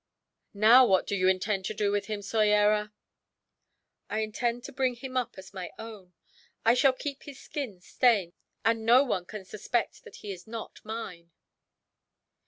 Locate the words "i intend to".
4.09-4.71